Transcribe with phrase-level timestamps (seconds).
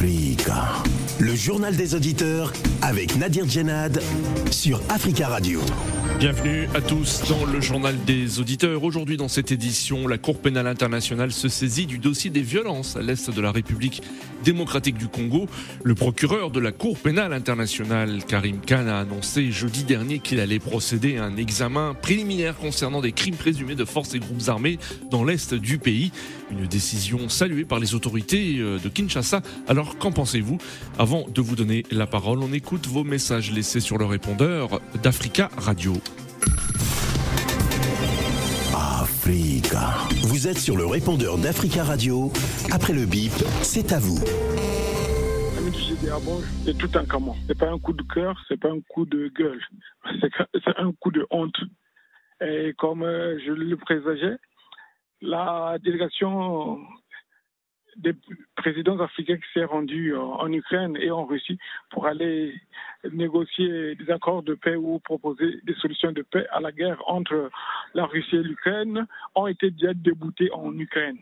[0.00, 2.52] Le journal des auditeurs
[2.82, 4.00] avec Nadir Djenad
[4.52, 5.60] sur Africa Radio.
[6.20, 8.84] Bienvenue à tous dans le journal des auditeurs.
[8.84, 13.02] Aujourd'hui dans cette édition, la Cour pénale internationale se saisit du dossier des violences à
[13.02, 14.02] l'est de la République
[14.44, 15.48] démocratique du Congo.
[15.82, 20.60] Le procureur de la Cour pénale internationale, Karim Khan, a annoncé jeudi dernier qu'il allait
[20.60, 24.78] procéder à un examen préliminaire concernant des crimes présumés de forces et groupes armés
[25.10, 26.12] dans l'est du pays.
[26.50, 29.42] Une décision saluée par les autorités euh, de Kinshasa.
[29.66, 30.58] Alors qu'en pensez-vous
[30.98, 35.50] Avant de vous donner la parole, on écoute vos messages laissés sur le répondeur d'Africa
[35.56, 35.94] Radio.
[38.74, 39.94] Africa.
[40.22, 42.32] Vous êtes sur le répondeur d'Africa Radio.
[42.72, 44.18] Après le bip, c'est à vous.
[46.64, 47.36] C'est tout un comment.
[47.46, 49.60] C'est pas un coup de cœur, c'est pas un coup de gueule.
[50.20, 50.30] C'est
[50.64, 51.56] c'est un coup de honte.
[52.40, 54.36] Et comme euh, je le présageais,
[55.20, 56.80] la délégation
[57.96, 58.14] des
[58.54, 61.58] présidents africains qui s'est rendue en Ukraine et en Russie
[61.90, 62.54] pour aller
[63.12, 67.50] négocier des accords de paix ou proposer des solutions de paix à la guerre entre
[67.94, 71.18] la Russie et l'Ukraine ont été déjà déboutés en Ukraine.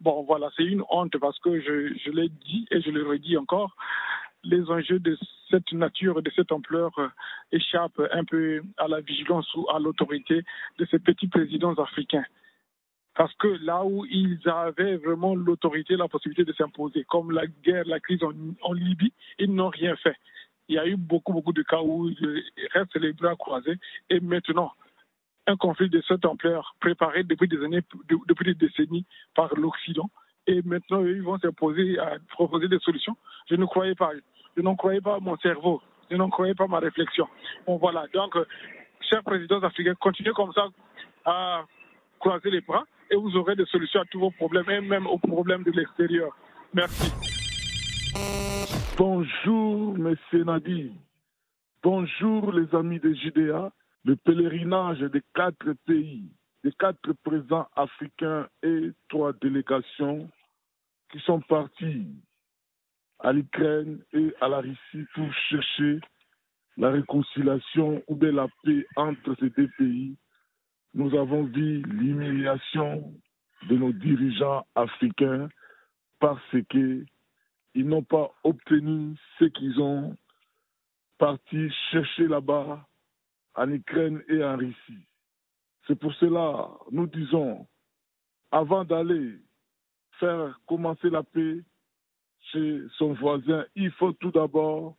[0.00, 3.36] Bon, voilà, c'est une honte parce que je, je l'ai dit et je le redis
[3.36, 3.76] encore,
[4.42, 5.16] les enjeux de
[5.50, 7.08] cette nature de cette ampleur euh,
[7.52, 10.42] échappent un peu à la vigilance ou à l'autorité
[10.78, 12.24] de ces petits présidents africains.
[13.14, 17.84] Parce que là où ils avaient vraiment l'autorité, la possibilité de s'imposer, comme la guerre,
[17.86, 20.16] la crise en, Libye, ils n'ont rien fait.
[20.68, 23.76] Il y a eu beaucoup, beaucoup de cas où ils restent les bras croisés.
[24.08, 24.72] Et maintenant,
[25.48, 30.08] un conflit de cette ampleur, préparé depuis des années, de- depuis des décennies par l'Occident,
[30.46, 33.16] et maintenant ils vont s'imposer à proposer des solutions.
[33.50, 34.12] Je ne croyais pas.
[34.56, 35.82] Je n'en croyais pas mon cerveau.
[36.10, 37.26] Je n'en croyais pas ma réflexion.
[37.66, 38.06] Bon, voilà.
[38.14, 38.36] Donc,
[39.00, 40.68] chers présidents africains, continuez comme ça
[41.24, 41.64] à
[42.20, 45.18] croiser les bras et vous aurez des solutions à tous vos problèmes et même aux
[45.18, 46.36] problèmes de l'extérieur.
[46.72, 47.12] Merci.
[48.96, 50.92] Bonjour, Monsieur Nadi.
[51.82, 53.72] Bonjour, les amis de Judéa.
[54.04, 56.30] Le pèlerinage des quatre pays,
[56.64, 60.30] des quatre présents africains et trois délégations
[61.12, 62.06] qui sont partis
[63.18, 66.00] à l'Ukraine et à la Russie pour chercher
[66.76, 70.16] la réconciliation ou bien la paix entre ces deux pays.
[70.94, 73.14] Nous avons vu l'humiliation
[73.68, 75.48] de nos dirigeants africains
[76.18, 77.04] parce que
[77.74, 80.16] ils n'ont pas obtenu ce qu'ils ont
[81.18, 82.84] parti chercher là-bas
[83.54, 85.06] en Ukraine et en Russie.
[85.86, 87.66] C'est pour cela, nous disons,
[88.50, 89.38] avant d'aller
[90.18, 91.60] faire commencer la paix
[92.52, 94.96] chez son voisin, il faut tout d'abord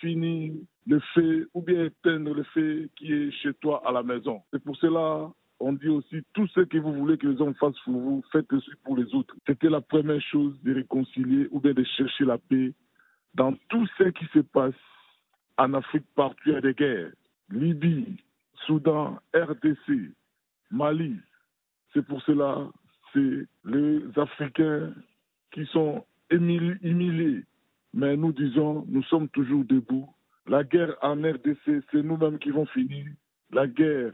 [0.00, 0.52] finir
[0.86, 4.42] le feu ou bien éteindre le feu qui est chez toi à la maison.
[4.52, 5.30] C'est pour cela
[5.62, 8.50] on dit aussi tout ce que vous voulez que les hommes fassent pour vous, faites
[8.50, 9.36] aussi pour les autres.
[9.46, 12.72] C'était la première chose de réconcilier ou bien de chercher la paix
[13.34, 14.72] dans tout ce qui se passe
[15.58, 17.12] en Afrique partout il y a des guerres.
[17.50, 18.16] Libye,
[18.66, 20.12] Soudan, RDC,
[20.70, 21.16] Mali.
[21.92, 22.70] C'est pour cela
[23.12, 24.94] c'est les Africains
[25.50, 27.44] qui sont humili- humiliés.
[27.92, 30.08] Mais nous disons, nous sommes toujours debout.
[30.46, 33.06] La guerre en RDC, c'est nous-mêmes qui vont finir.
[33.52, 34.12] La guerre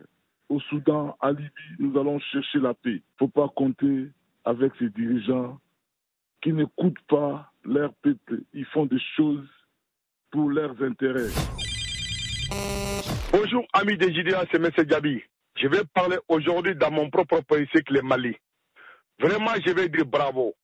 [0.49, 2.91] au Soudan, à Libye, nous allons chercher la paix.
[2.91, 4.09] Il ne faut pas compter
[4.45, 5.59] avec ces dirigeants
[6.43, 8.43] qui n'écoutent pas leur peuple.
[8.55, 9.49] Ils font des choses
[10.31, 11.33] pour leurs intérêts.
[13.33, 14.71] Bonjour amis des JDA, c'est M.
[14.87, 15.21] Gabi.
[15.57, 18.37] Je vais parler aujourd'hui dans mon propre pays, c'est le Mali.
[19.19, 20.55] Vraiment, je vais dire bravo.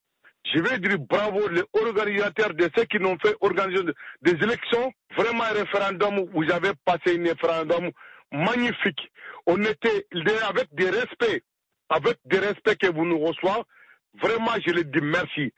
[0.45, 3.85] Je vais dire bravo les organisateurs de ceux qui n'ont fait organiser
[4.23, 4.93] des élections.
[5.17, 7.91] Vraiment un référendum, vous avez passé un référendum
[8.33, 9.11] magnifique.
[9.47, 10.07] On était
[10.49, 11.45] avec des respects,
[11.89, 13.63] avec des respects que vous nous recevez.
[14.21, 15.53] Vraiment, je le dis merci.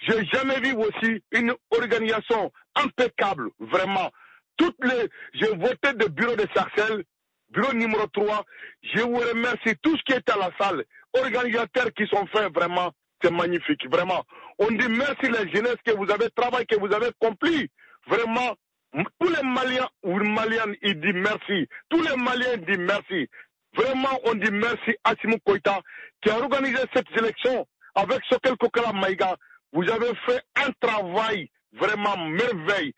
[0.00, 4.10] J'ai jamais vu aussi une organisation impeccable, vraiment.
[4.56, 7.04] Toutes les, j'ai voté de bureau de Sarcelles,
[7.50, 8.44] bureau numéro 3.
[8.82, 10.84] Je vous remercie tous qui étaient à la salle,
[11.14, 12.92] organisateurs qui sont faits vraiment,
[13.22, 14.24] c'est magnifique, vraiment.
[14.58, 17.68] On dit merci la jeunesse que vous avez travaillé, que vous avez accompli.
[18.06, 18.54] Vraiment,
[18.92, 21.68] tous les Maliens ou Maliennes, ils disent merci.
[21.88, 23.28] Tous les Maliens disent merci.
[23.74, 25.80] Vraiment, on dit merci à Simon Koïta
[26.22, 29.36] qui a organisé cette sélection avec Sokel Kokala Maïga.
[29.72, 32.92] Vous avez fait un travail vraiment merveilleux.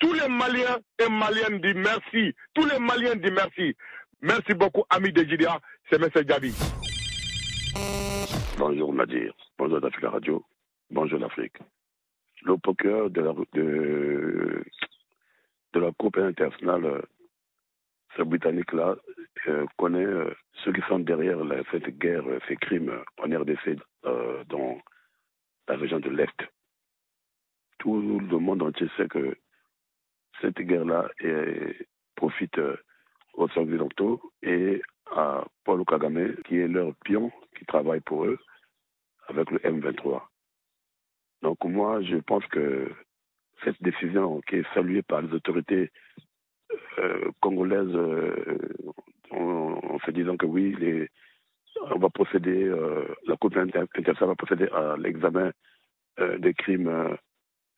[0.00, 2.34] Tous les Maliens et Maliennes disent merci.
[2.54, 3.76] Tous les Maliens disent merci.
[4.22, 5.58] Merci beaucoup, ami de Jidia.
[5.90, 6.08] C'est M.
[6.24, 6.54] Gabi.
[8.56, 10.44] Bonjour Nadir, bonjour d'Africa Radio,
[10.90, 11.56] bonjour l'Afrique.
[12.44, 13.32] Le procureur de la,
[15.80, 17.02] la pénale internationale, euh,
[18.16, 18.96] ce Britannique-là,
[19.48, 24.44] euh, connaît euh, ceux qui sont derrière la- cette guerre, ces crimes en RDC euh,
[24.44, 24.78] dans
[25.68, 26.38] la région de l'Est.
[27.78, 29.36] tout le monde entier sait que
[30.40, 31.10] cette guerre-là
[32.14, 32.58] profite
[33.34, 34.80] aux Occidentaux et
[35.10, 38.38] à Paul Kagame, qui est leur pion, qui travaille pour eux,
[39.28, 40.22] avec le M23.
[41.42, 42.90] Donc moi, je pense que
[43.64, 45.90] cette décision qui est saluée par les autorités
[46.98, 48.58] euh, congolaises, euh,
[49.30, 50.76] en, se disant que oui,
[51.90, 55.50] on va procéder, euh, la Cour internationale va procéder à l'examen
[56.38, 57.16] des crimes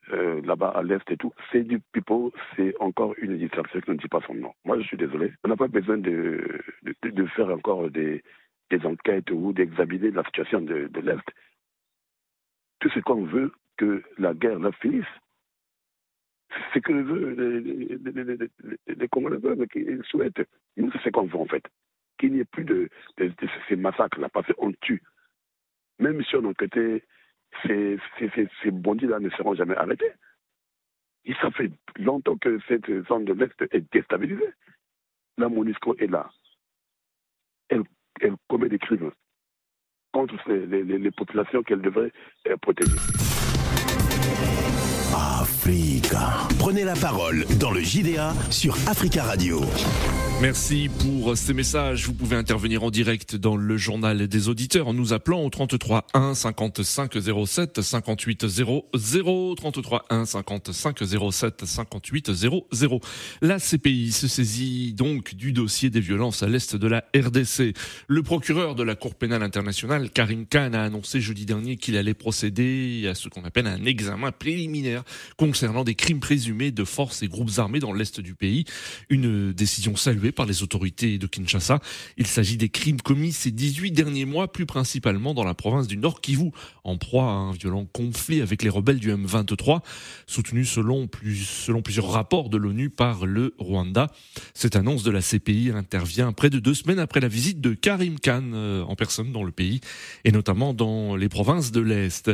[0.08, 1.32] là-bas à l'Est et tout.
[1.50, 4.52] C'est du pipeau, c'est encore une distraction qui ne dit pas son nom.
[4.64, 5.32] Moi, je suis désolé.
[5.44, 6.60] On n'a pas besoin de,
[7.02, 8.22] de, faire encore des,
[8.84, 11.24] enquêtes ou d'examiner la situation de, de l'Est.
[12.80, 15.04] Tout ce qu'on veut, que la guerre la finisse.
[16.72, 18.38] C'est que les,
[18.94, 20.42] les, Congolais veulent, qu'ils souhaitent.
[20.76, 21.64] Nous, c'est ce qu'on veut en fait.
[22.18, 22.88] Qu'il n'y ait plus de,
[23.68, 25.02] ces massacres-là, parce qu'on tue.
[25.98, 27.02] Même si on enquêtait,
[27.66, 27.98] ces,
[28.70, 30.12] bandits-là ne seront jamais arrêtés.
[31.25, 34.52] Et ça fait longtemps que cette zone de l'Est est déstabilisée.
[35.38, 36.31] La MONUSCO est là.
[37.69, 37.82] Elle,
[38.20, 39.10] elle commet des crimes
[40.12, 42.12] contre les, les populations qu'elle devrait
[42.46, 42.96] euh, protéger.
[45.14, 46.49] Africa.
[46.58, 49.60] Prenez la parole dans le JDA sur Africa Radio.
[50.42, 52.06] Merci pour ces messages.
[52.06, 56.06] Vous pouvez intervenir en direct dans le journal des auditeurs en nous appelant au 33
[56.12, 57.14] 1 55
[57.46, 60.98] 07 58 00 33 1 55
[61.32, 63.00] 07 58 00.
[63.40, 67.74] La CPI se saisit donc du dossier des violences à l'est de la RDC.
[68.06, 72.12] Le procureur de la Cour pénale internationale, Karim Khan, a annoncé jeudi dernier qu'il allait
[72.12, 75.02] procéder à ce qu'on appelle un examen préliminaire
[75.38, 78.64] concernant des crimes présumés de forces et groupes armés dans l'est du pays.
[79.08, 81.81] Une décision saluée par les autorités de Kinshasa.
[82.17, 85.96] Il s'agit des crimes commis ces 18 derniers mois, plus principalement dans la province du
[85.96, 86.50] Nord Kivu,
[86.84, 89.81] en proie à un violent conflit avec les rebelles du M23,
[90.26, 94.11] soutenu selon, plus, selon plusieurs rapports de l'ONU par le Rwanda.
[94.55, 98.19] Cette annonce de la CPI intervient près de deux semaines après la visite de Karim
[98.19, 99.81] Khan euh, en personne dans le pays,
[100.25, 102.31] et notamment dans les provinces de l'Est.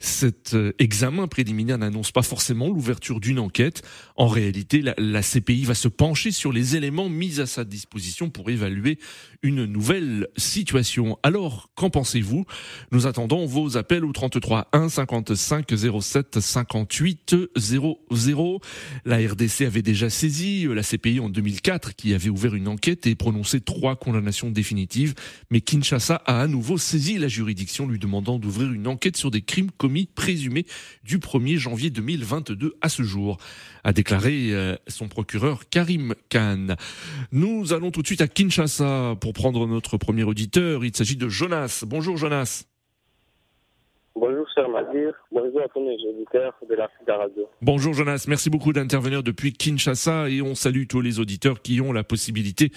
[0.00, 3.82] Cet euh, examen préliminaire n'annonce pas forcément l'ouverture d'une enquête.
[4.16, 8.30] En réalité, la, la CPI va se pencher sur les éléments mis à sa disposition
[8.30, 8.98] pour évaluer
[9.42, 11.18] une nouvelle situation.
[11.22, 12.44] Alors, qu'en pensez-vous?
[12.92, 15.66] Nous attendons vos appels au 33 1 55
[16.00, 18.60] 07 58 00.
[19.04, 23.14] La RDC avait déjà saisi la CPI en 2004 qui avait ouvert une enquête et
[23.14, 25.14] prononcé trois condamnations définitives.
[25.50, 29.42] Mais Kinshasa a à nouveau saisi la juridiction lui demandant d'ouvrir une enquête sur des
[29.42, 30.66] crimes commis présumés
[31.04, 33.38] du 1er janvier 2022 à ce jour,
[33.84, 36.74] a déclaré euh, son procureur Karim Khan.
[37.30, 40.84] Nous allons tout de suite à Kinshasa pour prendre notre premier auditeur.
[40.84, 41.84] Il s'agit de Jonas.
[41.86, 42.64] Bonjour Jonas.
[44.16, 47.48] Bonjour cher Madir, bonjour à tous les auditeurs de la Radio.
[47.60, 51.92] Bonjour Jonas, merci beaucoup d'intervenir depuis Kinshasa et on salue tous les auditeurs qui ont
[51.92, 52.70] la possibilité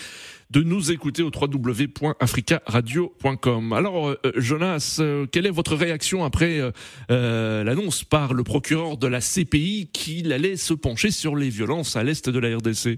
[0.50, 3.72] de nous écouter au www.africaradio.com.
[3.72, 6.60] Alors euh, Jonas, euh, quelle est votre réaction après
[7.12, 11.96] euh, l'annonce par le procureur de la CPI qu'il allait se pencher sur les violences
[11.96, 12.98] à l'est de la RDC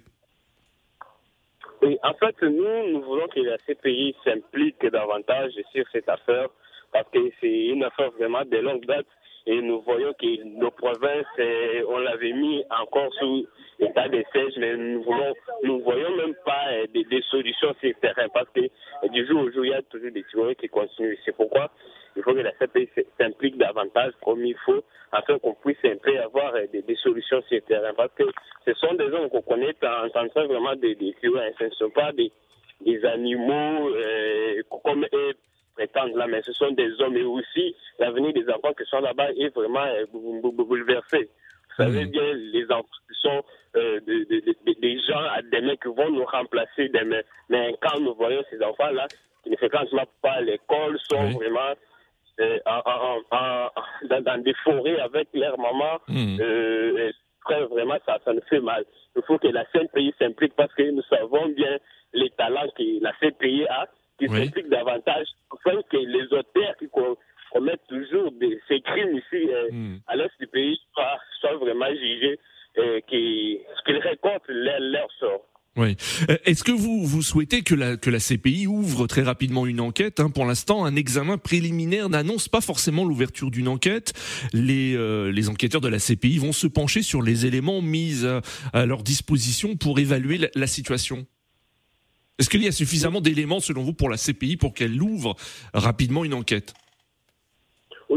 [1.81, 6.50] oui, en fait, nous, nous voulons que la CPI s'implique davantage sur cette affaire
[6.91, 9.06] parce que c'est une affaire vraiment de longue date.
[9.45, 13.47] Et nous voyons que nos provinces, euh, on l'avait mis encore sous
[13.80, 17.95] état de siège, mais nous voulons, nous voyons même pas euh, des, solutions sur le
[17.95, 18.28] terrain.
[18.33, 21.18] Parce que euh, du jour au jour, il y a toujours des tueries qui continuent.
[21.25, 21.71] C'est pourquoi
[22.16, 26.19] il faut que la CPI s'implique davantage comme il faut afin qu'on puisse un peu
[26.19, 27.94] avoir des, solutions sur le terrain.
[27.95, 28.25] Parce que
[28.66, 31.69] ce sont des hommes qu'on connaît en tant que vraiment des, des tueurs, ce ne
[31.71, 32.31] sont pas des,
[32.81, 33.90] des animaux
[34.83, 35.07] comme
[35.80, 39.31] prétendent là, mais ce sont des hommes et aussi l'avenir des enfants qui sont là-bas
[39.31, 41.30] est vraiment euh, bouleversé.
[41.69, 42.09] Vous savez hmm.
[42.09, 42.88] bien, les enfants
[43.21, 43.44] sont
[43.78, 47.21] euh, des gens à demain qui vont nous remplacer demain.
[47.50, 49.07] Mais quand nous voyons ces enfants-là,
[49.44, 49.90] qui ne fréquentent
[50.21, 51.74] pas l'école, sont vraiment
[52.42, 52.59] euh,
[54.09, 56.38] dans, des forêts avec leur maman, hmm.
[57.71, 58.83] vraiment, ça, ça nous fait mal.
[59.16, 61.78] Il faut que la CNPI s'implique parce que nous savons bien
[62.14, 63.88] les talents que la CNPI a
[64.19, 66.88] qui s'impliquent davantage afin que les auteurs qui
[67.54, 68.31] commettent toujours
[68.68, 69.99] ces crimes ici euh, hmm.
[70.07, 72.40] à l'est du pays soient, vraiment jugés
[72.78, 75.49] et qu'ils récoltent leur, sort.
[75.76, 75.95] Oui.
[76.30, 79.80] Euh, est-ce que vous, vous souhaitez que la, que la CPI ouvre très rapidement une
[79.80, 80.30] enquête hein?
[80.30, 84.14] Pour l'instant, un examen préliminaire n'annonce pas forcément l'ouverture d'une enquête.
[84.52, 88.26] Les, euh, les enquêteurs de la CPI vont se pencher sur les éléments mis
[88.73, 91.26] à, leur disposition pour évaluer la situation.
[92.39, 95.35] Est-ce qu'il y a suffisamment d'éléments, selon vous, pour la CPI pour qu'elle ouvre
[95.73, 96.73] rapidement une enquête?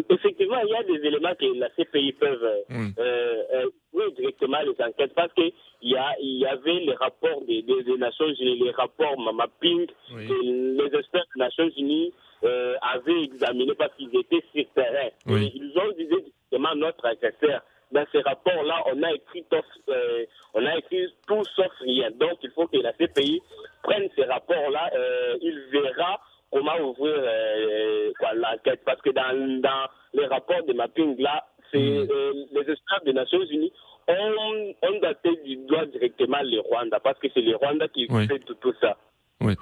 [0.08, 5.12] Effectivement, il y a des éléments que la CPI peuvent euh, euh, directement les enquêtes
[5.14, 5.52] parce qu'il
[5.82, 10.42] y, a, il y avait les rapports des, des, Nations Unies, les rapports mapping que
[10.42, 12.12] les experts des Nations Unies
[12.44, 15.10] euh, avaient examinés parce qu'ils étaient sur terrain.
[15.26, 17.62] ils ont dit directement notre agresseur.
[17.92, 22.10] Dans ces rapports-là, on a écrit tout, euh, on a écrit tout sauf rien.
[22.12, 23.42] Donc, il faut que la CPI
[23.82, 24.90] prenne ces rapports-là.
[24.94, 26.20] Euh, il verra
[26.50, 28.80] comment ouvrir euh, l'enquête.
[28.84, 32.08] Parce que dans, dans les rapports de mapping, là, c'est mm.
[32.10, 33.72] euh, les experts des Nations Unies
[34.08, 38.38] ont, ont daté du doigt directement les Rwanda, parce que c'est les Rwanda qui fait
[38.40, 38.96] tout, tout ça.
[39.40, 39.54] Oui.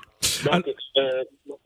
[0.44, 1.24] Donc, euh,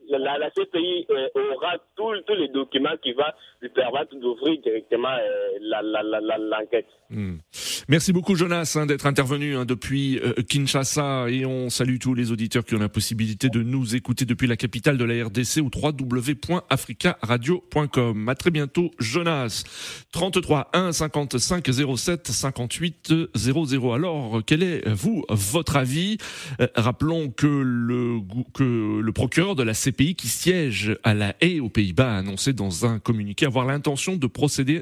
[0.09, 3.23] la, la, CPI euh, aura tous les documents qui vont
[3.61, 6.87] lui permettre d'ouvrir directement euh, l'enquête.
[7.09, 7.37] Hmm.
[7.87, 12.31] Merci beaucoup Jonas hein, d'être intervenu hein, depuis euh, Kinshasa et on salue tous les
[12.31, 15.69] auditeurs qui ont la possibilité de nous écouter depuis la capitale de la RDC au
[15.71, 18.27] www.africaradio.com.
[18.27, 19.65] À très bientôt Jonas.
[20.13, 23.93] 33 1 55 07 58 00.
[23.93, 26.17] Alors quel est vous votre avis?
[26.75, 28.19] Rappelons que le
[28.55, 32.51] que le procureur de la CPI qui siège à la haie aux Pays-Bas a annoncé
[32.51, 34.81] dans un communiqué avoir l'intention de procéder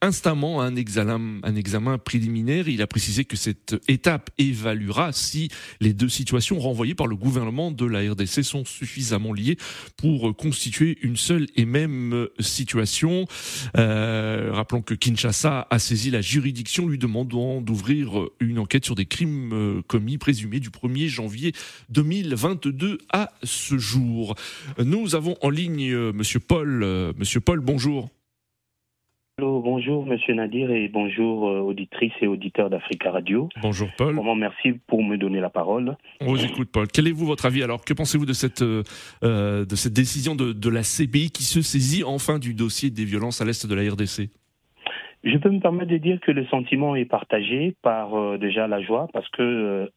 [0.00, 2.43] instamment à un examen, un examen préliminaire.
[2.46, 5.48] Il a précisé que cette étape évaluera si
[5.80, 9.56] les deux situations renvoyées par le gouvernement de la RDC sont suffisamment liées
[9.96, 13.26] pour constituer une seule et même situation.
[13.76, 19.06] Euh, rappelons que Kinshasa a saisi la juridiction lui demandant d'ouvrir une enquête sur des
[19.06, 21.52] crimes euh, commis présumés du 1er janvier
[21.90, 24.34] 2022 à ce jour.
[24.78, 26.84] Nous avons en ligne euh, Monsieur Paul.
[27.16, 28.10] Monsieur Paul, bonjour.
[29.38, 33.48] Bonjour Monsieur Nadir et bonjour euh, auditrices et auditeurs d'Africa Radio.
[33.60, 34.14] Bonjour Paul.
[34.14, 35.96] Vraiment merci pour me donner la parole.
[36.20, 36.86] On vous écoute Paul.
[36.86, 37.62] Quel est vous votre avis?
[37.62, 38.84] Alors Que pensez-vous de cette de
[39.74, 43.44] cette décision de, de, la CPI qui se saisit enfin du dossier des violences à
[43.44, 44.30] l'est de la RDC
[45.24, 49.08] Je peux me permettre de dire que le sentiment est partagé par déjà la joie
[49.12, 49.90] parce que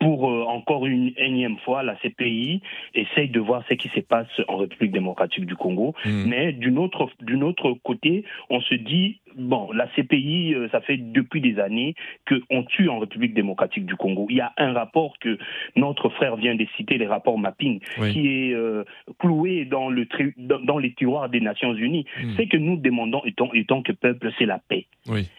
[0.00, 2.60] pour euh, encore une énième fois, la CPI
[2.94, 5.94] essaye de voir ce qui se passe en République démocratique du Congo.
[6.04, 6.24] Mmh.
[6.26, 10.98] Mais d'une autre, d'une autre côté, on se dit, bon, la CPI, euh, ça fait
[10.98, 11.94] depuis des années
[12.28, 14.26] qu'on tue en République démocratique du Congo.
[14.28, 15.38] Il y a un rapport que
[15.74, 17.80] notre frère vient de citer, les rapports mapping,
[18.12, 18.84] qui est euh,
[19.18, 22.04] cloué dans, le dans, les tiroirs des Nations Unies.
[22.22, 22.30] Mmh.
[22.36, 24.86] Ce que nous demandons, étant, étant que peuple, c'est la paix.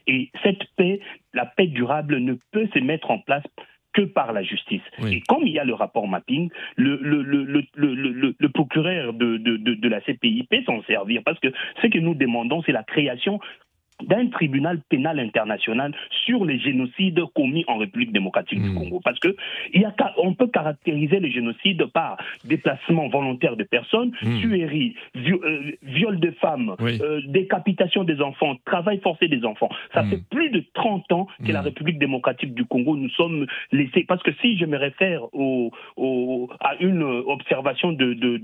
[0.08, 1.00] Et cette paix,
[1.36, 3.44] la paix durable ne peut se mettre en place
[3.93, 4.81] que par la justice.
[5.08, 9.58] Et comme il y a le rapport mapping, le, le, le, le procureur de, de,
[9.58, 11.48] de, la CPI peut s'en servir parce que
[11.81, 13.39] ce que nous demandons, c'est la création
[14.03, 15.94] d'un tribunal pénal international
[16.25, 18.75] sur les génocides commis en République démocratique du hmm.
[18.75, 19.01] Congo.
[19.03, 19.36] Parce que
[19.74, 24.39] il y a, on peut caractériser le génocide par déplacement volontaire de personnes, mmh.
[24.39, 29.70] tuerie, euh, viol de femmes, euh, décapitation des enfants, travail forcé des enfants.
[29.94, 30.10] Ça hmm.
[30.10, 31.65] fait plus de 30 ans que la hmm.
[31.65, 34.06] République démocratique du Congo nous sommes laissés.
[34.08, 38.38] Parce que si je me réfère au, au, à une observation de, de,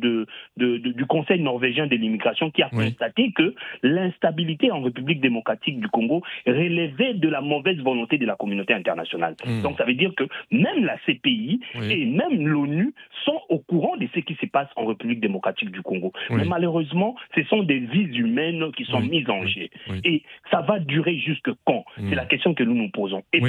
[0.58, 5.88] de, du Conseil norvégien de l'immigration qui a constaté que l'instabilité en République démocratique du
[5.90, 9.36] Congo relevait de la mauvaise volonté de la communauté internationale.
[9.46, 9.62] Hmm.
[9.62, 11.60] Donc ça veut dire que même la CPI
[11.90, 15.82] et même l'ONU sont au courant de ce qui se passe en République démocratique du
[15.82, 16.12] Congo.
[16.30, 19.68] Mais malheureusement, ce sont des vies humaines qui sont mises en jeu.
[20.04, 21.86] Et ça va durer jusque quand?
[21.96, 22.14] C'est hmm.
[22.14, 23.24] la question que nous nous posons.
[23.34, 23.42] Et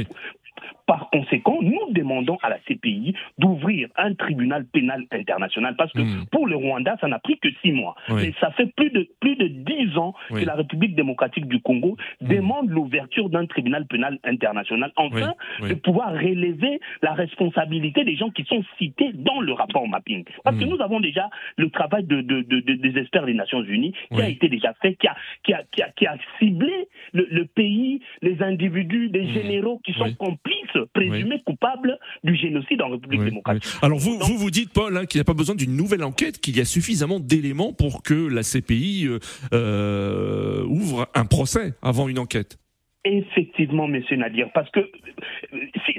[0.87, 6.27] par conséquent, nous demandons à la CPI d'ouvrir un tribunal pénal international parce que hmm.
[6.31, 7.97] pour le Rwanda, ça n'a pris que six mois.
[8.09, 11.97] Mais ça fait plus de, plus de dix ans que la République démocratique du Congo
[12.21, 12.29] hmm.
[12.29, 18.45] demande l'ouverture d'un tribunal pénal international enfin de pouvoir relever la responsabilité des gens qui
[18.45, 20.25] sont cités dans le rapport mapping.
[20.45, 20.69] Parce que hmm.
[20.69, 24.49] nous avons déjà le travail de, de, des experts des Nations Unies qui a été
[24.49, 25.65] déjà fait, qui a, qui a,
[25.97, 30.15] qui a, ciblé le, pays, les individus, les généraux qui sont
[30.47, 33.65] complices présumé coupable du génocide en République démocratique.
[33.83, 36.41] Alors vous, vous vous dites, Paul, hein, qu'il n'y a pas besoin d'une nouvelle enquête,
[36.41, 39.19] qu'il y a suffisamment d'éléments pour que la CPI euh,
[39.53, 42.59] euh, ouvre un procès avant une enquête.
[43.05, 44.81] Effectivement, Monsieur Nadir, parce que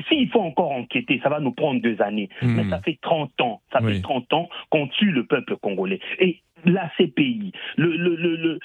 [0.10, 2.28] s'il faut encore enquêter, ça va nous prendre deux années.
[2.42, 2.70] Mais hmm.
[2.70, 6.02] ça fait 30 ans, ça fait 30 ans qu'on tue le peuple congolais.
[6.20, 8.60] Et la CPI, le, le, le,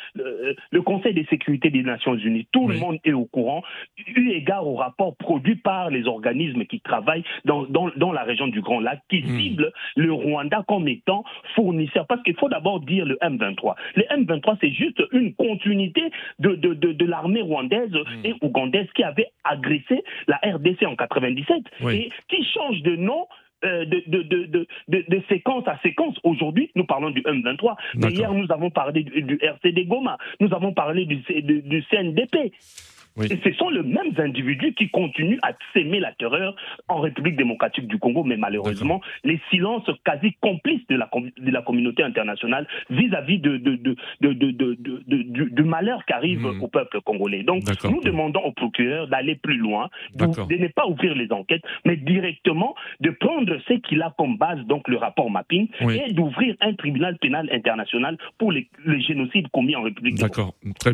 [0.70, 3.62] le, Conseil de sécurité des Nations Unies, tout le monde est au courant,
[4.06, 8.48] eu égard au rapport produit par les organismes qui travaillent dans, dans, dans la région
[8.48, 9.38] du Grand Lac, qui hmm.
[9.38, 12.06] ciblent le Rwanda comme étant fournisseur.
[12.06, 13.74] Parce qu'il faut d'abord dire le M23.
[13.94, 16.02] Le M23, c'est juste une continuité
[16.38, 18.24] de, de, de, de l'armée rwandaise hmm.
[18.26, 21.56] et ougandaise qui avait agressé la RDC en 97
[21.90, 23.26] et qui change de nom
[23.62, 26.16] de, de, de, de, séquence à séquence.
[26.24, 30.52] Aujourd'hui, nous parlons du M23, mais hier, nous avons parlé du, du, RCD Goma, nous
[30.52, 32.52] avons parlé du, du CNDP.
[33.20, 36.54] Et ce sont les mêmes individus qui continuent à s'aimer la terreur
[36.88, 41.62] en République démocratique du Congo, mais malheureusement, les silences quasi complices de la, de la
[41.62, 43.96] communauté internationale vis-à-vis de, de, de,
[45.44, 46.62] du, malheur qui arrive hmm.
[46.62, 47.42] au peuple congolais.
[47.42, 51.96] Donc, nous demandons au procureur d'aller plus loin, de, ne pas ouvrir les enquêtes, mais
[51.96, 56.74] directement de prendre ce qu'il a comme base, donc le rapport mapping, et d'ouvrir un
[56.74, 58.68] tribunal pénal international pour les,
[59.06, 60.16] génocides commis en République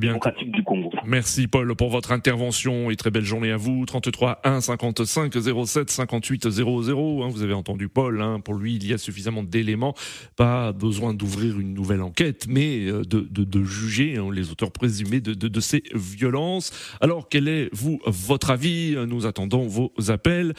[0.00, 0.90] démocratique du Congo.
[1.04, 3.84] Merci Paul pour votre intervention et très belle journée à vous.
[3.86, 5.32] 33 1 55
[5.66, 7.28] 07 58 00.
[7.28, 8.20] vous avez entendu Paul.
[8.20, 9.94] Hein, pour lui, il y a suffisamment d'éléments.
[10.36, 15.60] Pas besoin d'ouvrir une nouvelle enquête, mais euh, de, juger hein, les auteurs présumés de,
[15.60, 16.96] ces violences.
[17.00, 18.96] Alors, quel est, vous, votre avis?
[19.08, 20.54] Nous attendons vos appels.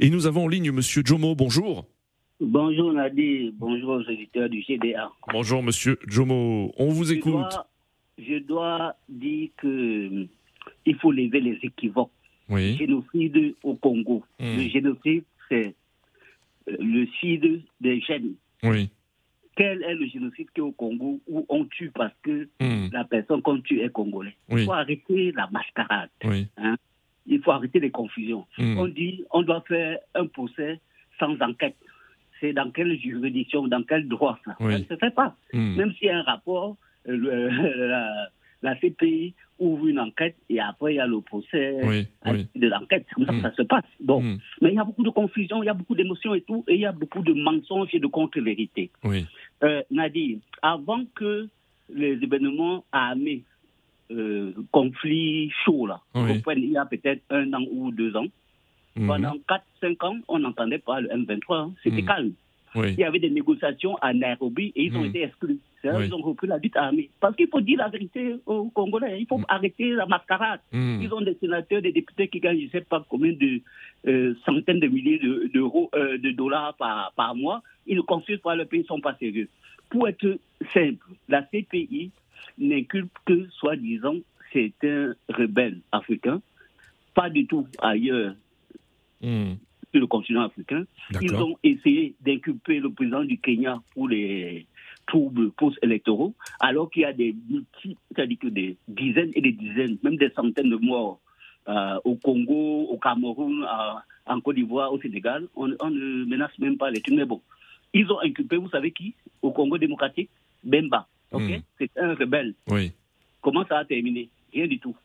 [0.00, 1.34] Et nous avons en ligne Monsieur Jomo.
[1.34, 1.86] Bonjour.
[2.40, 5.10] Bonjour Nadi, bonjour aux éditeurs du GDA.
[5.32, 7.56] Bonjour Monsieur Jomo, on vous écoute.
[8.18, 10.26] je dois dire que
[10.86, 12.10] il faut lever les équivoques.
[12.48, 14.22] Le génocide au Congo.
[14.38, 14.56] Hmm.
[14.56, 15.74] Le génocide, c'est
[16.68, 18.34] euh, le cide des jeunes.
[18.62, 18.90] Oui.
[19.56, 22.88] Quel est le génocide qui est au Congo où on tue parce que hmm.
[22.92, 26.10] la personne qu'on tue est congolais Il faut arrêter la mascarade.
[26.56, 26.76] Hein.
[27.26, 28.46] Il faut arrêter les confusions.
[28.58, 28.78] Hmm.
[28.78, 30.80] On dit on doit faire un procès
[31.18, 31.76] sans enquête.
[32.40, 34.56] C'est dans quelle juridiction, dans quel droit ça?
[34.58, 35.34] Ça ne se fait pas.
[35.52, 36.76] Même s'il y a un rapport,
[37.08, 37.16] euh,
[37.88, 38.28] la,
[38.62, 41.78] la CPI ouvre une enquête et après il y a le procès
[42.54, 43.06] de l'enquête.
[43.08, 43.42] C'est comme ça que mm.
[43.42, 43.84] ça se passe.
[44.00, 44.20] Bon.
[44.20, 44.38] Mm.
[44.62, 46.74] Mais il y a beaucoup de confusion, il y a beaucoup d'émotions et tout, et
[46.74, 48.90] il y a beaucoup de mensonges et de contre-vérités.
[49.04, 49.26] Oui.
[49.62, 51.48] Euh, Nadir, avant que
[51.92, 53.42] les événements armés,
[54.10, 58.26] euh, conflits chauds, là, il y a peut-être un an ou deux ans,
[58.96, 59.06] mm.
[59.06, 59.36] pendant
[59.82, 61.72] 4-5 ans, on n'entendait pas le M23, hein.
[61.82, 62.32] c'était calme.
[62.76, 65.60] Il y avait des négociations à Nairobi et ils ont été exclus.
[65.84, 67.10] Ils ont repris la lutte armée.
[67.20, 69.20] Parce qu'il faut dire la vérité aux Congolais.
[69.20, 69.46] Il faut mm.
[69.48, 70.60] arrêter la mascarade.
[70.72, 71.00] Mm.
[71.02, 73.60] Ils ont des sénateurs, des députés qui gagnent, je ne sais pas combien de
[74.06, 75.20] euh, centaines de milliers
[75.52, 77.62] d'euros, euh, de, dollars par, par mois.
[77.86, 79.48] Ils ne construisent pas le pays, ils ne sont pas sérieux.
[79.90, 80.38] Pour être
[80.72, 82.10] simple, la CPI
[82.58, 84.16] n'inculpe que, soi-disant,
[84.52, 86.40] c'est un rebelle africain.
[87.14, 88.34] Pas du tout ailleurs.
[89.20, 89.54] Mm.
[89.90, 90.84] sur le continent africain.
[91.20, 94.66] Ils ont essayé d'inculper le président du Kenya pour les
[95.06, 97.34] troubles post-électoraux, alors qu'il y a des
[97.82, 101.20] c'est-à-dire que des dizaines et des dizaines, même des centaines de morts
[101.68, 103.66] euh, au Congo, au Cameroun,
[104.26, 105.46] en Côte d'Ivoire, au Sénégal.
[105.56, 107.16] On, ne menace même pas les trucs.
[107.16, 107.40] Mais bon,
[107.92, 109.14] ils ont inculpé, vous savez qui?
[109.42, 110.30] Au Congo démocratique
[110.62, 111.06] Bemba.
[111.32, 111.42] ok?
[111.42, 111.60] Hmm.
[111.78, 112.54] C'est un rebelle.
[112.68, 112.92] Oui.
[113.40, 114.28] Comment ça a terminé?
[114.52, 114.96] Rien du tout.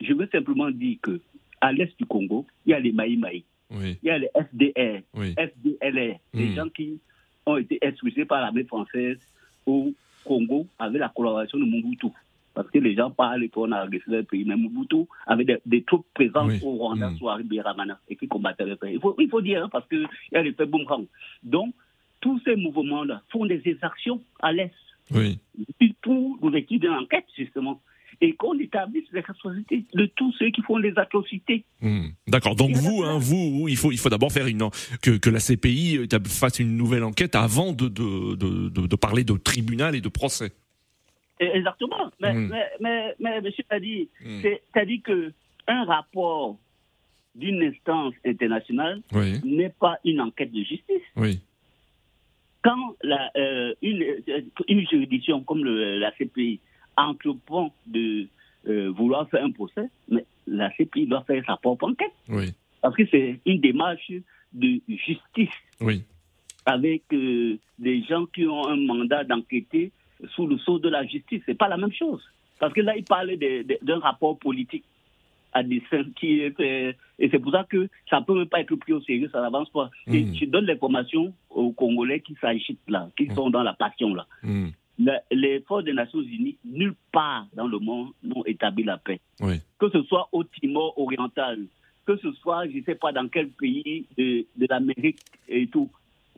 [0.00, 1.20] Je veux simplement dire que
[1.60, 3.44] à l'est du Congo, il y a les Maï Maï.
[3.70, 6.54] Il y a les FDR, FDLR, les hmm.
[6.54, 7.00] gens qui
[7.46, 9.18] ont été expulsés par l'armée française
[9.64, 9.92] au
[10.24, 12.08] Congo avec la collaboration de Mobutu.
[12.54, 14.44] Parce que les gens parlent qu'on a agressé le pays.
[14.44, 17.16] Mais Mobutu avait des, troupes présentes au Rwanda, mmh.
[17.18, 18.94] soit à Ramana, et qui combattaient le pays.
[18.94, 21.06] Il faut, il faut dire, hein, parce qu'il y a l'effet boomerang.
[21.42, 21.74] Donc,
[22.20, 24.72] tous ces mouvements-là font des exactions à l'Est.
[25.12, 25.38] Oui.
[26.02, 27.80] Pour l'ouverture d'une enquête, justement
[28.20, 31.64] et qu'on établisse les responsabilités de tous ceux qui font les atrocités.
[31.80, 32.08] Hmm.
[32.26, 32.56] D'accord.
[32.56, 34.68] Donc vous, hein, vous, il faut, il faut d'abord faire une
[35.02, 39.34] que, que la CPI fasse une nouvelle enquête avant de, de, de, de parler de
[39.34, 40.52] tribunal et de procès.
[41.38, 42.10] Exactement.
[42.20, 42.54] Mais, hmm.
[42.80, 44.08] mais, mais, monsieur a dit,
[44.42, 45.32] c'est-à-dire que
[45.68, 46.56] un rapport
[47.34, 49.02] d'une instance internationale
[49.44, 51.02] n'est pas une enquête de justice.
[51.16, 51.40] Oui.
[52.62, 54.04] Quand la, euh, une,
[54.66, 56.60] une, juridiction comme le, la CPI
[56.96, 58.26] entreprend de
[58.68, 62.12] euh, vouloir faire un procès, mais la CPI doit faire sa propre enquête.
[62.28, 62.52] Oui.
[62.80, 64.12] Parce que c'est une démarche
[64.52, 65.54] de justice.
[65.80, 66.02] Oui.
[66.64, 69.92] Avec euh, des gens qui ont un mandat d'enquêter
[70.34, 71.42] sous le sceau de la justice.
[71.46, 72.22] C'est pas la même chose.
[72.58, 73.36] Parce que là, il parle
[73.82, 74.84] d'un rapport politique
[75.52, 76.96] à dessein qui est fait.
[77.18, 79.40] Et c'est pour ça que ça ne peut même pas être pris au sérieux, ça
[79.40, 79.90] n'avance pas.
[80.06, 80.34] Mm.
[80.34, 83.34] Je donne l'information aux Congolais qui s'agitent là, qui mm.
[83.34, 84.26] sont dans la passion là.
[84.42, 89.20] Mm les forces des Nations Unies, nulle part dans le monde, n'ont établi la paix.
[89.78, 91.60] Que ce soit au Timor oriental,
[92.06, 95.90] que ce soit, je ne sais pas dans quel pays de, l'Amérique et tout,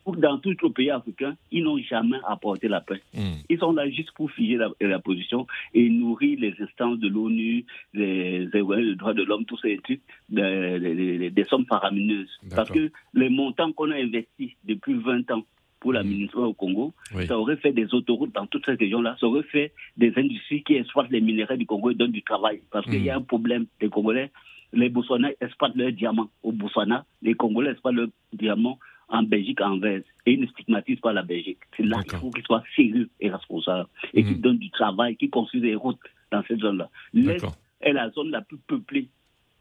[0.06, 3.02] ou dans tous les pays africains, ils n'ont jamais apporté la paix.
[3.12, 3.42] Hmm.
[3.48, 8.46] Ils sont là juste pour figer la, position et nourrir les instances de l'ONU, les,
[8.46, 12.40] les, droits de l'homme, tous ces trucs, des, des sommes faramineuses.
[12.54, 15.44] Parce que les montants qu'on a investis depuis 20 ans
[15.80, 16.92] pour l'administration au Congo,
[17.26, 20.74] ça aurait fait des autoroutes dans toutes ces régions-là, ça aurait fait des industries qui
[20.74, 22.62] exploitent les minéraux du Congo et donnent du travail.
[22.70, 23.22] Parce qu'il y a mm.
[23.22, 24.30] un problème, les Congolais,
[24.72, 29.78] les Botswanais exploitent leurs diamants au Botswana, les Congolais exploitent leurs diamants en Belgique, en
[29.78, 31.58] Veste, et il ne stigmatise pas la Belgique.
[31.76, 34.40] C'est là qu'il faut qu'il soit sérieux et responsable, et qu'il mhm.
[34.40, 35.98] donne du travail, qu'il construise des routes
[36.30, 36.90] dans cette zone-là.
[37.14, 37.46] L'Est
[37.80, 39.08] est la zone la plus peuplée,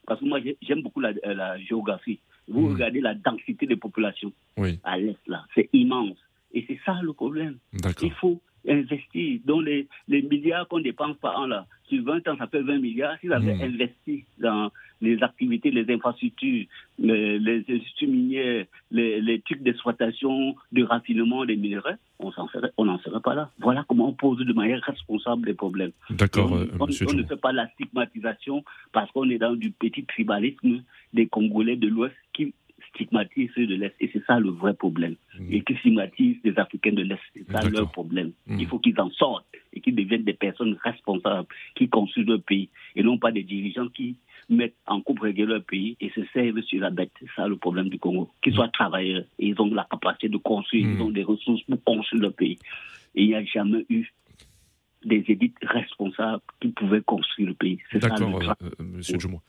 [0.06, 2.20] parce que moi j'aime beaucoup la, la, géographie.
[2.48, 2.74] Vous mhm.
[2.74, 4.32] regardez la densité des populations
[4.84, 6.18] à l'Est, là, c'est immense.
[6.54, 7.58] Et c'est ça le problème.
[8.02, 11.66] Il faut investir dans les, les milliards qu'on dépense par an là.
[11.90, 13.18] Sur 20 ans, ça fait 20 milliards.
[13.20, 13.74] S'ils avaient hmm.
[13.74, 16.66] investi dans les activités, les infrastructures,
[17.00, 22.32] les, les instituts miniers, les, les trucs d'exploitation, de raffinement des minéraux, on
[22.86, 23.52] n'en serait pas là.
[23.60, 25.92] Voilà comment on pose de manière responsable les problèmes.
[26.10, 30.04] D'accord, euh, on, on ne fait pas la stigmatisation parce qu'on est dans du petit
[30.04, 32.54] tribalisme des Congolais de l'Ouest qui
[32.98, 33.96] stigmatise ceux de l'Est.
[34.00, 35.16] Et c'est ça le vrai problème.
[35.40, 35.54] Mm.
[35.54, 37.20] Et qui stigmatise les Africains de l'Est.
[37.34, 38.32] C'est ça leur problème.
[38.48, 38.60] Mm.
[38.60, 42.70] Il faut qu'ils en sortent et qu'ils deviennent des personnes responsables qui construisent leur pays
[42.96, 44.16] et non pas des dirigeants qui
[44.50, 47.12] mettent en coupe leur pays et se servent sur la bête.
[47.20, 48.30] C'est ça le problème du Congo.
[48.42, 51.02] Qu'ils soient travailleurs et ils ont la capacité de construire, ils mm.
[51.02, 52.58] ont des ressources pour construire leur pays.
[53.16, 54.06] Et il n'y a jamais eu
[55.06, 57.80] des élites responsables qui pouvaient construire le pays.
[57.94, 59.42] D'accord, euh, euh, Monsieur Jumeau.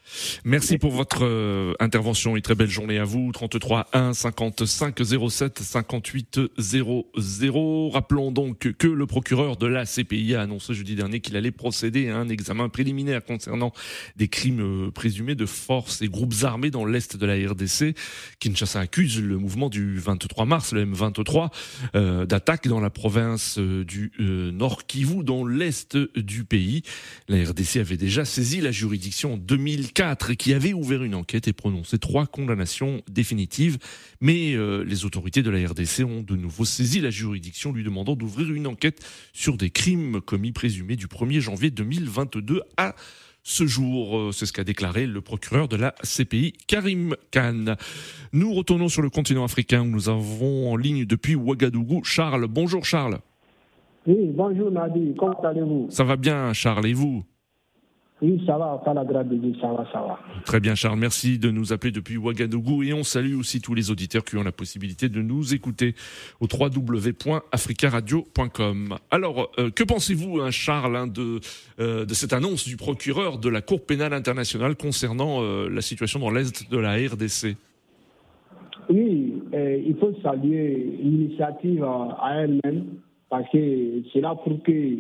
[0.44, 3.32] Merci pour votre euh, intervention et très belle journée à vous.
[3.32, 4.98] 33 1 55
[5.30, 7.88] 07 58 00.
[7.90, 12.08] Rappelons donc que le procureur de la CPI a annoncé jeudi dernier qu'il allait procéder
[12.10, 13.72] à un examen préliminaire concernant
[14.16, 17.96] des crimes présumés de forces et groupes armés dans l'est de la RDC.
[18.38, 24.86] Kinshasa accuse le mouvement du 23 mars, le M23, d'attaque dans la province du Nord
[24.86, 26.82] Kivu, l'est du pays.
[27.28, 31.48] La RDC avait déjà saisi la juridiction en 2004 et qui avait ouvert une enquête
[31.48, 33.78] et prononcé trois condamnations définitives.
[34.20, 38.16] Mais euh, les autorités de la RDC ont de nouveau saisi la juridiction lui demandant
[38.16, 42.94] d'ouvrir une enquête sur des crimes commis présumés du 1er janvier 2022 à
[43.42, 44.18] ce jour.
[44.18, 47.76] Euh, c'est ce qu'a déclaré le procureur de la CPI, Karim Khan.
[48.32, 52.46] Nous retournons sur le continent africain où nous avons en ligne depuis Ouagadougou Charles.
[52.46, 53.18] Bonjour Charles.
[54.08, 55.88] Oui, bonjour Nadi, comment allez-vous?
[55.90, 57.22] Ça va bien Charles, et vous?
[58.22, 60.18] Oui, ça va, pas la grâce de Dieu, ça va, ça va.
[60.46, 62.82] Très bien, Charles, merci de nous appeler depuis Ouagadougou.
[62.82, 65.94] Et on salue aussi tous les auditeurs qui ont la possibilité de nous écouter
[66.40, 68.96] au www.africaradio.com.
[69.10, 71.40] Alors, euh, que pensez-vous, hein, Charles, hein, de,
[71.78, 76.18] euh, de cette annonce du procureur de la Cour pénale internationale concernant euh, la situation
[76.18, 77.58] dans l'Est de la RDC
[78.88, 82.86] Oui, il faut saluer l'initiative à elle-même
[83.28, 84.98] parce que c'est là pour que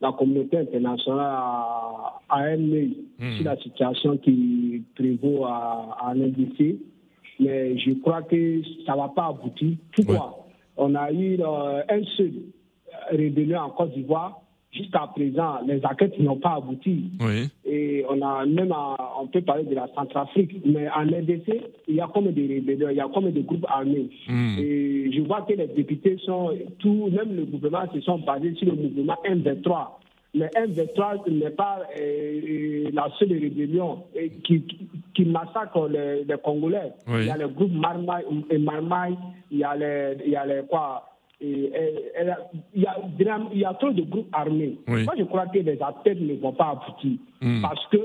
[0.00, 3.36] la communauté internationale a un œil hmm.
[3.36, 6.14] sur la situation qui prévaut à, à
[7.40, 9.76] Mais je crois que ça ne va pas aboutir.
[9.94, 12.32] Pourquoi On a eu euh, un seul
[13.10, 14.40] rébellion en Côte d'Ivoire
[14.72, 17.10] Jusqu'à présent, les enquêtes n'ont pas abouti.
[17.68, 18.72] Et on a même,
[19.20, 22.90] on peut parler de la Centrafrique, mais en RDC, il y a comme des rébellions,
[22.90, 24.08] il y a comme des groupes armés.
[24.28, 24.56] Hmm.
[24.58, 28.68] Et je vois que les députés sont, tout, même le gouvernement se sont basés sur
[28.68, 29.88] le mouvement M23.
[30.34, 34.04] Mais M23 n'est pas euh, la seule rébellion
[34.44, 34.62] qui,
[35.14, 36.92] qui, massacre les, Congolais.
[37.08, 39.16] Il y a le groupe Marmaille,
[39.50, 41.15] il y a les, il y a les quoi?
[41.40, 41.70] Il,
[42.74, 44.78] y a, il y a trop de groupes armés.
[44.86, 47.18] Moi, je crois que les appels ne vont pas aboutir.
[47.40, 47.62] Hmm.
[47.62, 47.98] Parce que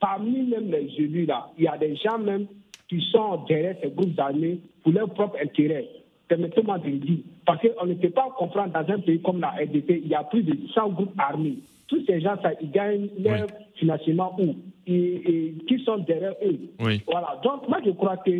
[0.00, 2.46] parmi même les élus, là, il y a des gens même
[2.88, 5.86] qui sont derrière ces groupes armés pour leur propre intérêt.
[6.28, 7.18] Permettez-moi de le dire.
[7.46, 10.24] Parce qu'on ne peut pas comprendre dans un pays comme la RDC, il y a
[10.24, 11.58] plus de 100 groupes armés.
[11.86, 13.46] Tous ces gens, ça, ils gagnent leur
[13.76, 14.54] financement où?
[14.86, 16.58] Et, Qui sont derrière eux?
[17.06, 17.40] Voilà.
[17.42, 18.30] Donc, moi, je crois que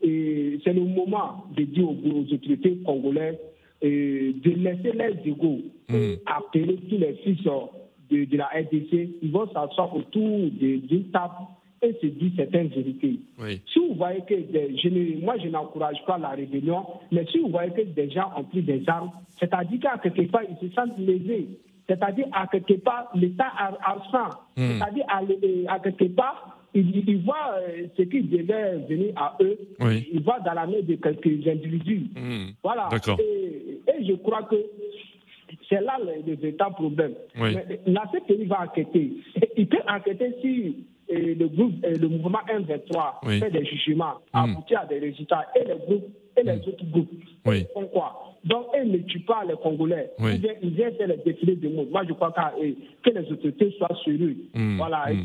[0.00, 3.38] c'est le moment de dire aux autorités congolaises
[3.82, 6.14] de laisser les égaux mm.
[6.26, 7.42] appeler tous les fils
[8.10, 11.34] de, de la RDC, ils vont s'asseoir autour d'une table
[11.82, 13.18] et se dire certaines vérités.
[13.72, 17.72] Si vous voyez que des, moi je n'encourage pas la rébellion, mais si vous voyez
[17.72, 21.48] que des gens ont pris des armes, c'est-à-dire qu'à quelque part ils se sentent lésés,
[21.86, 24.78] c'est-à-dire à quelque part l'État a, a mm.
[24.78, 29.58] c'est-à-dire à, à quelque part ils, voient euh, ce qui devait venir à eux,
[30.12, 32.06] ils voient dans la main de quelques individus.
[32.16, 32.50] Hmm.
[32.62, 32.88] Voilà.
[33.18, 34.56] Et, et, je crois que
[35.68, 37.14] c'est là le, véritable problème.
[37.40, 37.56] Oui.
[37.86, 39.12] La CPI va enquêter.
[39.56, 44.38] Il peut enquêter si euh, le, groupe, euh, le mouvement M23 fait des jugements, hmm.
[44.38, 46.60] aboutit à des résultats, et les groupes et les hmm.
[46.66, 47.10] autres groupes
[47.46, 47.66] oui.
[47.74, 48.20] font quoi?
[48.44, 50.10] Donc, ils ne tuent pas les Congolais.
[50.18, 51.86] Ils, viennent, faire les défilés de mots.
[51.90, 54.36] Moi, je crois que les autorités soient sérieuses.
[54.54, 54.76] Hmm.
[54.76, 55.06] Voilà.
[55.12, 55.24] Hmm.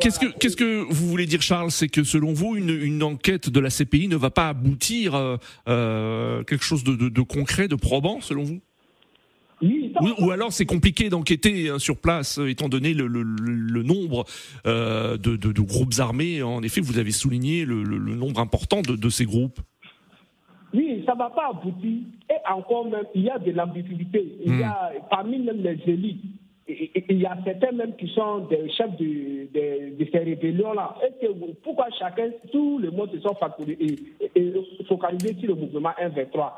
[0.00, 1.70] Qu'est-ce que qu'est-ce que vous voulez dire, Charles?
[1.70, 5.18] C'est que selon vous, une, une, enquête de la CPI ne va pas aboutir à
[5.18, 5.36] euh,
[5.68, 8.60] euh, quelque chose de, de, de, concret, de probant, selon vous?
[9.60, 13.82] Oui, ou, alors c'est compliqué d'enquêter hein, sur place, euh, étant donné le, le, le
[13.82, 14.24] nombre
[14.66, 16.42] euh, de, de, groupes armés.
[16.42, 19.60] En effet, vous avez souligné le, nombre important de, de ces groupes.
[20.72, 22.02] Oui, ça ne va pas aboutir.
[22.30, 24.36] Et encore même, il y a de l'ambiguïté.
[24.44, 26.22] Il y a parmi même les élites
[26.68, 29.48] il y a certains même qui sont des chefs de,
[29.98, 30.96] de, ces rébellions-là.
[31.62, 33.34] pourquoi chacun, tout le monde se sont
[34.86, 36.52] focalisés sur le mouvement 1-23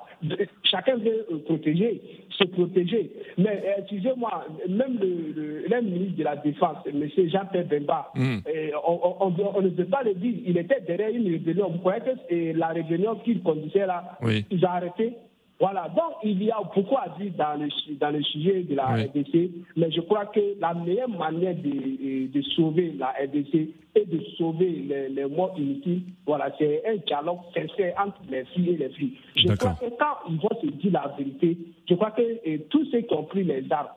[0.64, 3.10] Chacun veut euh, protéger, se protéger.
[3.38, 7.08] Mais euh, excusez-moi, même le, le, ministre de la Défense, M.
[7.28, 8.38] Jean-Pierre Bemba, hmm.
[8.46, 9.30] euh, on,
[9.62, 11.70] ne peut pas le dire, il était derrière une rébellion.
[11.70, 14.18] Vous croyez que la rébellion qu'il conduisait là,
[14.50, 15.14] ils ont arrêté?
[15.60, 18.86] Voilà, donc il y a beaucoup à dire dans le, dans le sujet de la
[18.86, 24.20] RDC, mais je crois que la meilleure manière de, de sauver la RDC et de
[24.38, 28.88] sauver les, les morts inutiles, voilà, c'est un dialogue sincère entre les filles et les
[28.88, 29.18] filles.
[29.36, 33.02] Je crois que quand ils vont se dire la vérité, je crois que tous ceux
[33.02, 33.88] qui ont pris les armes,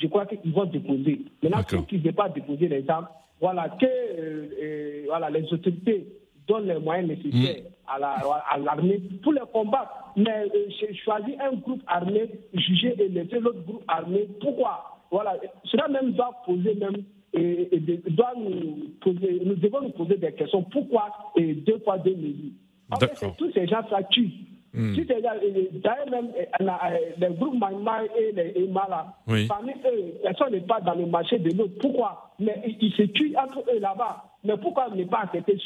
[0.00, 1.20] je crois qu'ils vont déposer.
[1.42, 3.08] Maintenant, ceux qui ne veulent pas déposer les armes,
[3.40, 6.06] voilà, que euh, euh, voilà, les autorités
[6.48, 7.69] donne les moyens nécessaires mm.
[7.90, 9.90] À l'armée pour les combattre.
[10.16, 14.98] Mais euh, choisir un groupe armé, juger et laisser l'autre groupe armé, pourquoi?
[15.10, 17.68] Voilà, cela même doit poser même et,
[18.10, 20.62] doit nous poser, nous devons nous poser des questions.
[20.64, 21.32] Pourquoi?
[21.36, 22.52] Et deux fois deux mesures
[22.90, 24.32] En fait, tous ces gens là tuent.
[24.72, 24.94] Mm.
[24.94, 25.34] Si d'ailleurs
[26.10, 29.14] même euh, euh, les groupes Maïmaï et les Emala,
[29.48, 31.74] parmi eux, personne n'est pas dans le marché de l'autre.
[31.80, 32.30] Pourquoi?
[32.38, 34.29] Mais ils se tuent entre eux là-bas.
[34.44, 35.58] Mais pourquoi ne pas accepter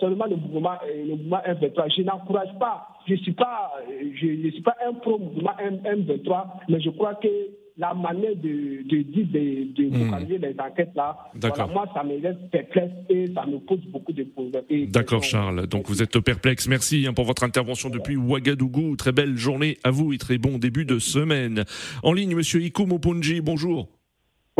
[0.00, 1.94] seulement le mouvement, euh, le mouvement M23.
[1.96, 6.80] Je n'encourage pas, je ne suis, pas, euh, je, suis pas un pro-mouvement M23, mais
[6.80, 7.28] je crois que
[7.76, 10.42] la manière de, de dire, de, de hmm.
[10.42, 14.24] les enquêtes là, voilà, moi, ça me laisse perplexe et ça me pose beaucoup de
[14.24, 14.64] problèmes.
[14.88, 15.66] D'accord, Charles.
[15.66, 16.68] Donc, vous êtes perplexe.
[16.68, 18.96] Merci hein, pour votre intervention depuis Ouagadougou.
[18.96, 21.64] Très belle journée à vous et très bon début de semaine.
[22.02, 23.88] En ligne, monsieur Iko Moponji, bonjour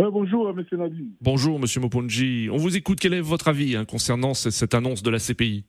[0.08, 0.64] bonjour, euh, M.
[0.78, 1.12] Nadine.
[1.20, 1.64] Bonjour, M.
[1.82, 2.48] Moponji.
[2.50, 2.98] On vous écoute.
[3.00, 5.64] Quel est votre avis hein, concernant cette annonce de la CPI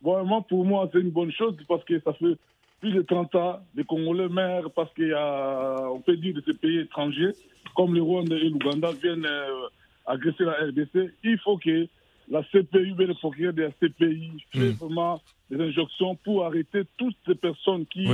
[0.00, 2.38] Bon, pour moi, c'est une bonne chose parce que ça fait
[2.80, 6.42] plus de 30 ans des Congolais meurent parce qu'il y a, on peut dire, de
[6.46, 7.32] ces pays étrangers,
[7.76, 9.68] comme le Rwanda et l'Ouganda, viennent euh,
[10.06, 11.12] agresser la RDC.
[11.22, 11.86] Il faut que
[12.30, 14.70] la CPI, le procureur de la CPI, hmm.
[14.80, 15.20] vraiment
[15.50, 18.06] des injonctions pour arrêter toutes ces personnes qui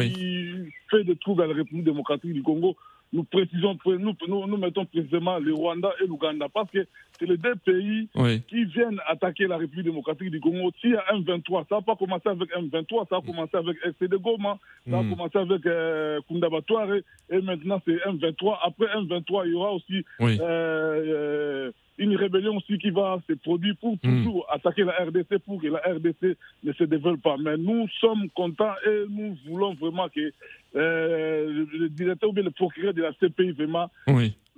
[0.90, 2.76] font des troubles à la République démocratique du Congo
[3.12, 6.86] nous précisons, nous, nous, nous mettons précisément le Rwanda et l'Ouganda, parce que
[7.18, 8.08] c'est les deux pays
[8.48, 10.70] qui viennent attaquer la République démocratique du Congo.
[10.80, 14.16] S'il y a M23, ça n'a pas commencé avec M23, ça a commencé avec SCD
[14.18, 15.10] Goma, ça a hmm.
[15.10, 16.96] commencé avec euh, Kundabatouare,
[17.30, 18.58] et maintenant c'est M23.
[18.62, 23.74] Après M23, il y aura aussi euh, euh, une rébellion aussi qui va se produire
[23.80, 24.24] pour hmm.
[24.24, 27.36] toujours attaquer la RDC, pour que la RDC ne se développe pas.
[27.38, 30.32] Mais nous sommes contents et nous voulons vraiment que
[30.74, 33.90] euh, le directeur ou bien le procureur de la CPI vraiment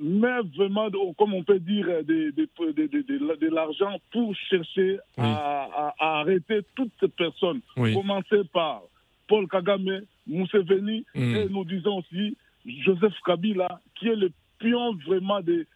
[0.00, 7.08] met vraiment, comme on peut dire, de, de, l'argent pour chercher à, arrêter toutes ces
[7.08, 7.60] personnes.
[7.74, 8.82] Commencer par
[9.26, 11.36] Paul Kagame, Mousseveni, hmm.
[11.36, 15.66] et nous disons aussi Joseph Kabila, qui est le pion vraiment des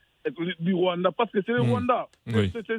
[0.60, 1.70] du Rwanda, parce que c'est le mmh.
[1.70, 2.08] Rwanda.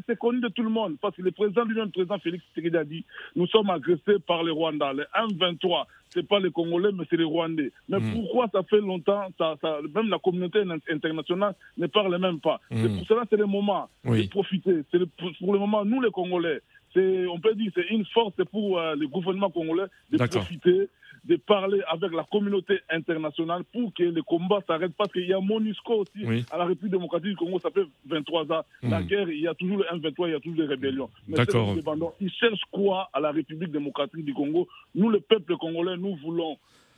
[0.07, 2.77] C'est connu de tout le monde, parce que le président lui-même, le président Félix Tshisekedi
[2.77, 4.93] a dit, nous sommes agressés par les Rwandais.
[4.93, 7.71] Les M23, c'est pas les Congolais, mais c'est les Rwandais.
[7.89, 8.13] Mais mmh.
[8.13, 12.59] pourquoi ça fait longtemps, ça, ça, même la communauté internationale ne parle même pas?
[12.71, 12.77] Mmh.
[12.81, 14.83] C'est pour cela c'est le moment de profiter.
[14.91, 14.99] C'est
[15.39, 16.61] pour le moment, nous les Congolais,
[16.95, 20.89] on peut dire c'est une force pour euh, le gouvernement congolais de profiter
[21.25, 25.39] de parler avec la communauté internationale pour que le combat s'arrête parce qu'il y a
[25.39, 28.61] MONUSCO aussi à la République démocratique du Congo, ça fait 23 ans.
[28.81, 29.05] La hmm.
[29.05, 31.09] guerre, il y a toujours le M23, il y a toujours les rébellions.
[31.27, 31.75] D'accord.
[32.19, 34.67] Ils cherchent quoi à la République démocratique du Congo?
[34.95, 36.57] Nous, le peuple congolais, nous voulons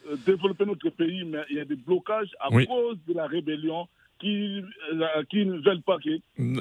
[0.09, 3.87] euh, développer notre pays, mais il y a des blocages à cause de la rébellion
[4.19, 4.61] qui,
[4.93, 5.97] euh, qui ne pas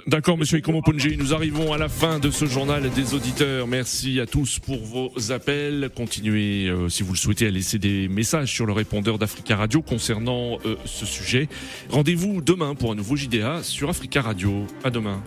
[0.07, 3.67] D'accord, monsieur Ikomopunji, nous arrivons à la fin de ce journal des auditeurs.
[3.67, 5.91] Merci à tous pour vos appels.
[5.95, 9.83] Continuez, euh, si vous le souhaitez, à laisser des messages sur le répondeur d'Africa Radio
[9.83, 11.49] concernant euh, ce sujet.
[11.91, 14.67] Rendez-vous demain pour un nouveau JDA sur Africa Radio.
[14.83, 15.23] À demain.